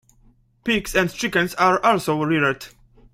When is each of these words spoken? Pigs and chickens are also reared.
Pigs 0.63 0.95
and 0.95 1.13
chickens 1.13 1.53
are 1.53 1.79
also 1.85 2.23
reared. 2.23 2.65